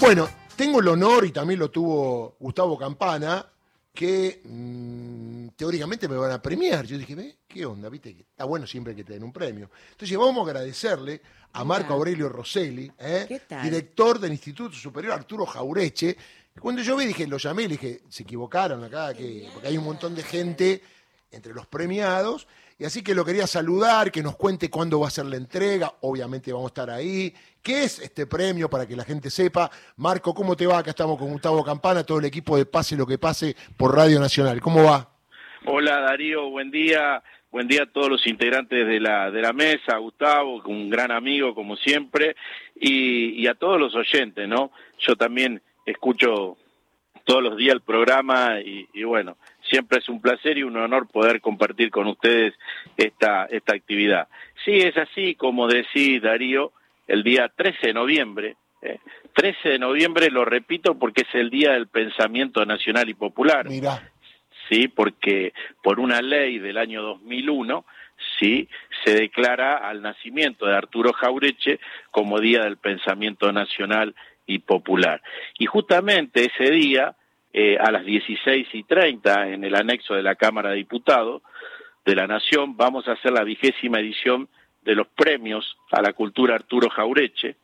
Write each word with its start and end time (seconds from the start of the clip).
Bueno, 0.00 0.28
tengo 0.54 0.78
el 0.78 0.88
honor, 0.88 1.24
y 1.26 1.32
también 1.32 1.58
lo 1.58 1.70
tuvo 1.70 2.36
Gustavo 2.38 2.78
Campana, 2.78 3.44
que 3.92 4.40
mm, 4.44 5.48
teóricamente 5.56 6.06
me 6.06 6.16
van 6.16 6.30
a 6.30 6.40
premiar. 6.40 6.86
Yo 6.86 6.96
dije, 6.96 7.16
¿ve? 7.16 7.38
¿Qué 7.48 7.66
onda? 7.66 7.88
¿Viste? 7.88 8.10
Está 8.10 8.44
bueno 8.44 8.64
siempre 8.64 8.94
que 8.94 9.02
te 9.02 9.14
den 9.14 9.24
un 9.24 9.32
premio. 9.32 9.68
Entonces 9.90 10.16
vamos 10.16 10.46
a 10.46 10.50
agradecerle 10.50 11.20
a 11.52 11.64
Marco 11.64 11.94
Aurelio 11.94 12.28
Rosselli, 12.28 12.90
¿eh? 12.96 13.40
Director 13.60 14.20
del 14.20 14.30
Instituto 14.30 14.76
Superior 14.76 15.14
Arturo 15.14 15.44
Jaureche. 15.44 16.16
Cuando 16.60 16.80
yo 16.82 16.96
vi, 16.96 17.06
dije, 17.06 17.26
lo 17.26 17.38
llamé, 17.38 17.62
le 17.62 17.70
dije, 17.70 18.02
se 18.08 18.22
equivocaron 18.22 18.84
acá, 18.84 19.12
que, 19.14 19.48
porque 19.52 19.66
hay 19.66 19.78
un 19.78 19.84
montón 19.84 20.14
de 20.14 20.22
gente 20.22 20.82
entre 21.30 21.54
los 21.54 21.66
premiados. 21.66 22.46
Y 22.78 22.84
así 22.84 23.02
que 23.02 23.14
lo 23.14 23.24
quería 23.24 23.46
saludar, 23.46 24.12
que 24.12 24.22
nos 24.22 24.36
cuente 24.36 24.70
cuándo 24.70 25.00
va 25.00 25.08
a 25.08 25.10
ser 25.10 25.26
la 25.26 25.36
entrega. 25.36 25.92
Obviamente 26.02 26.52
vamos 26.52 26.66
a 26.66 26.68
estar 26.68 26.90
ahí. 26.90 27.34
¿Qué 27.62 27.84
es 27.84 27.98
este 27.98 28.26
premio 28.26 28.70
para 28.70 28.86
que 28.86 28.94
la 28.94 29.04
gente 29.04 29.30
sepa? 29.30 29.70
Marco, 29.96 30.32
¿cómo 30.32 30.54
te 30.54 30.66
va? 30.66 30.78
Acá 30.78 30.90
estamos 30.90 31.18
con 31.18 31.30
Gustavo 31.30 31.64
Campana, 31.64 32.04
todo 32.04 32.20
el 32.20 32.24
equipo 32.24 32.56
de 32.56 32.66
Pase 32.66 32.96
lo 32.96 33.06
que 33.06 33.18
pase 33.18 33.56
por 33.76 33.96
Radio 33.96 34.20
Nacional. 34.20 34.60
¿Cómo 34.60 34.84
va? 34.84 35.08
Hola 35.66 36.00
Darío, 36.00 36.50
buen 36.50 36.70
día. 36.70 37.22
Buen 37.50 37.66
día 37.66 37.84
a 37.84 37.86
todos 37.86 38.10
los 38.10 38.26
integrantes 38.26 38.86
de 38.86 39.00
la, 39.00 39.30
de 39.30 39.40
la 39.40 39.54
mesa, 39.54 39.96
Gustavo, 39.96 40.62
un 40.66 40.90
gran 40.90 41.10
amigo 41.10 41.54
como 41.54 41.76
siempre, 41.76 42.36
y, 42.74 43.46
a 43.46 43.54
todos 43.54 43.80
los 43.80 43.94
oyentes, 43.94 44.46
¿no? 44.46 44.70
Yo 44.98 45.16
también 45.16 45.62
escucho 45.86 46.58
todos 47.24 47.42
los 47.42 47.56
días 47.56 47.72
el 47.72 47.80
programa 47.80 48.60
y 48.60 49.02
bueno, 49.02 49.38
siempre 49.68 49.98
es 49.98 50.08
un 50.08 50.20
placer 50.20 50.58
y 50.58 50.62
un 50.62 50.76
honor 50.76 51.08
poder 51.08 51.40
compartir 51.40 51.90
con 51.90 52.06
ustedes 52.06 52.54
esta, 52.96 53.46
esta 53.46 53.74
actividad. 53.74 54.28
Sí, 54.64 54.72
es 54.72 54.96
así, 54.96 55.34
como 55.34 55.66
decís 55.68 56.22
Darío, 56.22 56.72
el 57.06 57.22
día 57.22 57.48
13 57.54 57.88
de 57.88 57.94
noviembre, 57.94 58.56
¿eh? 58.82 58.98
13 59.34 59.68
de 59.70 59.78
noviembre 59.78 60.30
lo 60.30 60.44
repito 60.44 60.98
porque 60.98 61.22
es 61.22 61.34
el 61.34 61.50
Día 61.50 61.72
del 61.72 61.86
Pensamiento 61.86 62.64
Nacional 62.64 63.08
y 63.08 63.14
Popular 63.14 63.68
Mirá, 63.68 64.10
sí, 64.68 64.88
porque 64.88 65.52
por 65.82 66.00
una 66.00 66.20
ley 66.20 66.58
del 66.58 66.78
año 66.78 67.02
2001, 67.02 67.84
sí, 68.38 68.68
se 69.04 69.14
declara 69.14 69.76
al 69.76 70.02
nacimiento 70.02 70.66
de 70.66 70.76
Arturo 70.76 71.12
Jaureche 71.12 71.80
como 72.10 72.40
Día 72.40 72.62
del 72.62 72.76
Pensamiento 72.76 73.52
Nacional 73.52 74.14
y 74.46 74.60
Popular. 74.60 75.22
Y 75.58 75.66
justamente 75.66 76.50
ese 76.52 76.70
día, 76.70 77.14
eh, 77.60 77.76
a 77.76 77.90
las 77.90 78.04
16 78.04 78.68
y 78.72 78.84
30, 78.84 79.48
en 79.48 79.64
el 79.64 79.74
anexo 79.74 80.14
de 80.14 80.22
la 80.22 80.36
Cámara 80.36 80.70
de 80.70 80.76
Diputados 80.76 81.42
de 82.04 82.14
la 82.14 82.28
Nación, 82.28 82.76
vamos 82.76 83.08
a 83.08 83.14
hacer 83.14 83.32
la 83.32 83.42
vigésima 83.42 83.98
edición 83.98 84.48
de 84.82 84.94
los 84.94 85.08
premios 85.08 85.76
a 85.90 86.00
la 86.00 86.12
cultura 86.12 86.54
Arturo 86.54 86.88
Jaureche, 86.88 87.56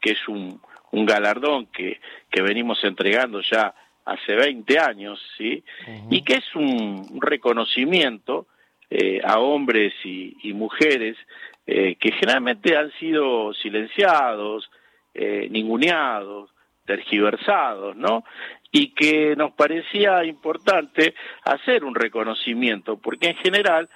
que 0.00 0.12
es 0.12 0.26
un, 0.26 0.58
un 0.92 1.04
galardón 1.04 1.66
que, 1.66 2.00
que 2.30 2.40
venimos 2.40 2.82
entregando 2.82 3.42
ya 3.42 3.74
hace 4.06 4.34
20 4.34 4.78
años, 4.78 5.20
¿sí? 5.36 5.62
Y 6.08 6.22
que 6.22 6.36
es 6.36 6.54
un, 6.54 7.06
un 7.10 7.20
reconocimiento 7.20 8.46
eh, 8.88 9.20
a 9.22 9.38
hombres 9.38 9.92
y, 10.02 10.34
y 10.44 10.54
mujeres 10.54 11.18
eh, 11.66 11.96
que 11.96 12.12
generalmente 12.12 12.74
han 12.74 12.90
sido 12.92 13.52
silenciados, 13.52 14.70
eh, 15.12 15.46
ninguneados, 15.50 16.48
tergiversados, 16.90 17.94
¿no? 17.94 18.24
Y 18.72 18.88
que 18.94 19.36
nos 19.36 19.52
parecía 19.52 20.24
importante 20.24 21.14
hacer 21.44 21.84
un 21.84 21.94
reconocimiento, 21.94 22.96
porque 22.96 23.28
en 23.28 23.36
general 23.36 23.88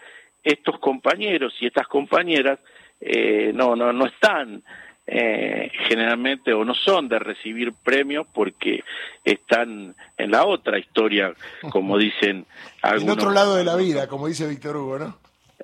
estos 0.45 0.79
compañeros 0.79 1.53
y 1.59 1.67
estas 1.67 1.89
compañeras 1.89 2.61
eh, 3.01 3.51
no, 3.53 3.75
no, 3.75 3.93
no 3.93 4.07
están 4.07 4.63
eh, 5.09 5.73
generalmente 5.89 6.53
o 6.53 6.65
no 6.65 6.73
son 6.73 7.09
de 7.09 7.19
recibir 7.19 7.73
premios 7.83 8.29
porque 8.33 8.85
están 9.25 9.97
en 10.17 10.31
la 10.31 10.45
otra 10.45 10.79
historia, 10.79 11.35
como 11.71 11.99
dicen 11.99 12.47
en 12.85 12.91
algunos. 12.91 13.17
otro 13.17 13.33
lado 13.33 13.57
de 13.57 13.65
la 13.65 13.75
vida, 13.75 14.07
como 14.07 14.29
dice 14.29 14.47
Víctor 14.47 14.77
Hugo, 14.77 14.99
¿no? 15.01 15.19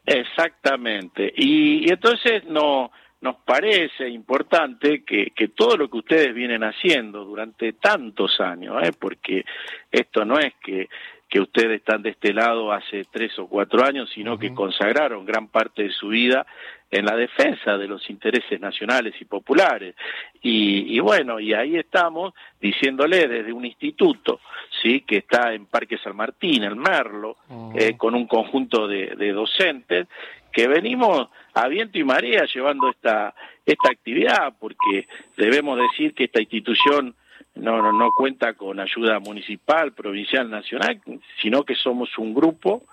Exactamente. 0.05 1.33
Y, 1.37 1.87
y 1.87 1.93
entonces 1.93 2.43
no, 2.47 2.91
nos 3.21 3.37
parece 3.37 4.09
importante 4.09 5.05
que, 5.05 5.33
que 5.35 5.49
todo 5.49 5.77
lo 5.77 5.91
que 5.91 5.99
ustedes 5.99 6.35
vienen 6.35 6.65
haciendo 6.65 7.25
durante 7.25 7.75
tantos 7.75 8.41
años, 8.41 8.83
¿eh? 8.83 8.93
porque 8.99 9.45
esto 9.91 10.25
no 10.25 10.39
es 10.39 10.55
que, 10.63 10.89
que 11.29 11.41
ustedes 11.41 11.79
están 11.79 12.03
de 12.03 12.11
este 12.11 12.33
lado 12.33 12.73
hace 12.73 13.05
tres 13.11 13.39
o 13.39 13.47
cuatro 13.47 13.85
años, 13.85 14.11
sino 14.15 14.39
que 14.39 14.55
consagraron 14.55 15.25
gran 15.25 15.49
parte 15.49 15.85
de 15.85 15.91
su 15.91 16.09
vida 16.09 16.47
en 16.91 17.05
la 17.05 17.15
defensa 17.15 17.79
de 17.79 17.87
los 17.87 18.09
intereses 18.11 18.61
nacionales 18.61 19.15
y 19.21 19.25
populares. 19.25 19.95
Y, 20.43 20.97
y 20.97 20.99
bueno, 20.99 21.39
y 21.39 21.53
ahí 21.53 21.77
estamos 21.77 22.35
diciéndole 22.61 23.29
desde 23.29 23.53
un 23.53 23.65
instituto, 23.65 24.41
sí, 24.83 25.03
que 25.03 25.19
está 25.19 25.55
en 25.55 25.67
Parque 25.67 25.99
San 25.99 26.17
Martín, 26.17 26.65
el 26.65 26.75
Merlo, 26.75 27.37
eh, 27.77 27.97
con 27.97 28.17
un 28.17 28.27
conjunto 28.27 28.89
de, 28.89 29.15
de 29.15 29.33
docentes, 29.33 30.09
que 30.53 30.67
venimos 30.67 31.29
a 31.55 31.69
viento 31.69 31.99
y 31.99 32.05
marea 32.05 32.45
llevando 32.53 32.89
esta, 32.91 33.35
esta 33.67 33.91
actividad, 33.91 34.55
porque 34.59 35.07
debemos 35.37 35.79
decir 35.79 36.15
que 36.15 36.25
esta 36.25 36.41
institución 36.41 37.15
no, 37.55 37.83
no, 37.83 37.93
no 37.93 38.13
cuenta 38.13 38.55
con 38.55 38.79
ayuda 38.81 39.19
municipal, 39.19 39.93
provincial, 39.93 40.49
nacional, 40.51 41.01
sino 41.43 41.65
que 41.65 41.75
somos 41.75 42.17
un 42.19 42.33
grupo 42.35 42.85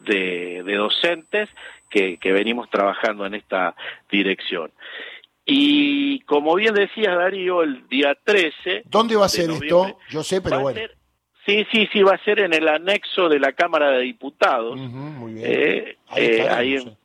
de, 0.00 0.62
de 0.64 0.74
docentes 0.74 1.48
que, 1.90 2.16
que 2.18 2.32
venimos 2.32 2.68
trabajando 2.70 3.26
en 3.26 3.34
esta 3.34 3.74
dirección. 4.10 4.70
Y 5.44 6.20
como 6.20 6.54
bien 6.56 6.74
decías, 6.74 7.16
Darío, 7.16 7.62
el 7.62 7.86
día 7.88 8.16
13... 8.24 8.82
¿Dónde 8.86 9.14
va 9.16 9.26
a 9.26 9.28
ser 9.28 9.50
esto? 9.50 9.98
Yo 10.08 10.22
sé, 10.24 10.40
pero 10.40 10.60
bueno. 10.60 10.80
ser- 10.80 10.96
sí, 11.44 11.64
sí, 11.70 11.88
sí, 11.92 12.02
va 12.02 12.14
a 12.14 12.24
ser 12.24 12.40
en 12.40 12.52
el 12.52 12.66
anexo 12.66 13.28
de 13.28 13.38
la 13.38 13.52
Cámara 13.52 13.90
de 13.90 14.00
Diputados, 14.02 14.76
muy 14.76 15.34
bien. 15.34 15.46
eh, 15.48 15.96
Ahí 16.08 16.24
eh, 16.24 16.48
ahí 16.50 16.74
en, 16.74 16.96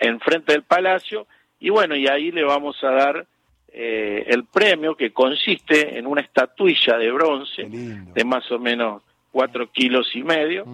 enfrente 0.00 0.52
del 0.52 0.62
Palacio, 0.62 1.26
y 1.60 1.70
bueno, 1.70 1.96
y 1.96 2.06
ahí 2.06 2.30
le 2.30 2.44
vamos 2.44 2.76
a 2.82 2.90
dar 2.90 3.26
eh, 3.72 4.24
el 4.28 4.44
premio 4.44 4.96
que 4.96 5.12
consiste 5.12 5.98
en 5.98 6.06
una 6.06 6.20
estatuilla 6.20 6.96
de 6.96 7.12
bronce 7.12 7.64
de 7.64 8.24
más 8.24 8.50
o 8.50 8.58
menos 8.58 9.02
cuatro 9.30 9.70
kilos 9.70 10.08
y 10.14 10.22
medio, 10.22 10.64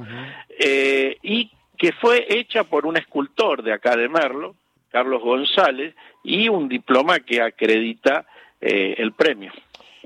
eh, 0.58 1.18
y 1.22 1.50
que 1.76 1.92
fue 1.92 2.26
hecha 2.28 2.64
por 2.64 2.86
un 2.86 2.96
escultor 2.96 3.62
de 3.62 3.72
acá 3.72 3.96
de 3.96 4.08
Merlo, 4.08 4.54
Carlos 4.90 5.22
González, 5.22 5.94
y 6.22 6.48
un 6.48 6.68
diploma 6.68 7.20
que 7.20 7.42
acredita 7.42 8.26
eh, 8.60 8.94
el 8.98 9.12
premio. 9.12 9.52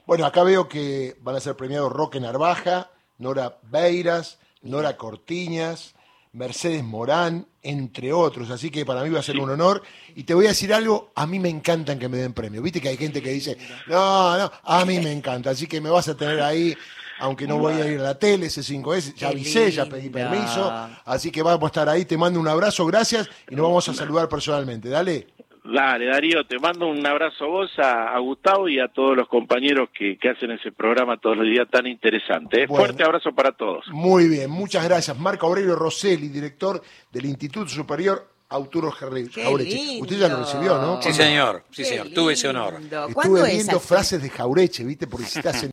Bueno, 0.06 0.24
acá 0.24 0.42
veo 0.42 0.68
que 0.68 1.14
van 1.20 1.36
a 1.36 1.40
ser 1.40 1.54
premiados 1.54 1.92
Roque 1.92 2.18
Narvaja, 2.18 2.90
Nora 3.18 3.58
Beiras, 3.64 4.40
Nora 4.62 4.96
Cortiñas, 4.96 5.94
Mercedes 6.38 6.82
Morán, 6.82 7.46
entre 7.62 8.12
otros. 8.12 8.50
Así 8.50 8.70
que 8.70 8.86
para 8.86 9.02
mí 9.02 9.10
va 9.10 9.20
a 9.20 9.22
ser 9.22 9.38
un 9.38 9.50
honor. 9.50 9.82
Y 10.14 10.24
te 10.24 10.34
voy 10.34 10.46
a 10.46 10.50
decir 10.50 10.72
algo, 10.72 11.12
a 11.14 11.26
mí 11.26 11.38
me 11.38 11.48
encantan 11.48 11.98
que 11.98 12.08
me 12.08 12.16
den 12.18 12.32
premios. 12.32 12.62
Viste 12.62 12.80
que 12.80 12.88
hay 12.88 12.96
gente 12.96 13.20
que 13.20 13.30
dice, 13.30 13.58
no, 13.86 14.38
no, 14.38 14.50
a 14.62 14.84
mí 14.84 15.00
me 15.00 15.12
encanta. 15.12 15.50
Así 15.50 15.66
que 15.66 15.80
me 15.80 15.90
vas 15.90 16.08
a 16.08 16.16
tener 16.16 16.40
ahí, 16.40 16.76
aunque 17.18 17.46
no 17.46 17.58
voy 17.58 17.74
a 17.74 17.86
ir 17.86 17.98
a 18.00 18.04
la 18.04 18.18
tele, 18.18 18.46
C5S, 18.46 19.14
ya 19.14 19.28
Qué 19.28 19.34
avisé, 19.34 19.70
ya 19.72 19.86
pedí 19.86 20.08
permiso. 20.08 20.72
Así 21.04 21.30
que 21.30 21.42
vamos 21.42 21.64
a 21.64 21.66
estar 21.66 21.88
ahí, 21.88 22.04
te 22.04 22.16
mando 22.16 22.40
un 22.40 22.48
abrazo, 22.48 22.86
gracias, 22.86 23.28
y 23.50 23.54
nos 23.54 23.64
vamos 23.64 23.88
a 23.88 23.94
saludar 23.94 24.28
personalmente. 24.28 24.88
Dale. 24.88 25.26
Dale, 25.70 26.06
Darío, 26.06 26.46
te 26.46 26.58
mando 26.58 26.88
un 26.88 27.06
abrazo 27.06 27.44
a 27.44 27.48
vos, 27.48 27.70
a, 27.78 28.14
a 28.14 28.18
Gustavo 28.20 28.68
y 28.68 28.80
a 28.80 28.88
todos 28.88 29.14
los 29.16 29.28
compañeros 29.28 29.90
que, 29.96 30.16
que 30.16 30.30
hacen 30.30 30.50
ese 30.52 30.72
programa 30.72 31.18
todos 31.18 31.36
los 31.36 31.46
días 31.46 31.68
tan 31.70 31.86
interesante. 31.86 32.62
¿eh? 32.62 32.66
Bueno. 32.66 32.84
Fuerte 32.86 33.04
abrazo 33.04 33.32
para 33.32 33.52
todos. 33.52 33.84
Muy 33.92 34.28
bien, 34.28 34.50
muchas 34.50 34.82
gracias. 34.84 35.18
Marco 35.18 35.46
Aurelio 35.46 35.76
Rosselli, 35.76 36.28
director 36.28 36.80
del 37.12 37.26
Instituto 37.26 37.68
Superior 37.68 38.26
Arturo 38.50 38.90
Jaureche. 38.90 39.42
lindo. 39.44 40.02
Usted 40.04 40.18
ya 40.18 40.28
lo 40.28 40.38
recibió, 40.38 40.78
¿no? 40.78 41.02
Sí, 41.02 41.12
señor, 41.12 41.64
sí, 41.70 41.84
señor, 41.84 42.08
tuve 42.14 42.32
ese 42.32 42.48
honor. 42.48 42.80
lindo. 42.80 43.06
¿Cuándo 43.12 43.36
Estuve 43.36 43.50
es 43.50 43.56
viendo 43.56 43.76
así? 43.76 43.88
frases 43.88 44.22
de 44.22 44.30
Jaureche, 44.30 44.84
¿viste? 44.84 45.06
Porque 45.06 45.26
si 45.26 45.38
estás 45.40 45.62
en 45.62 45.64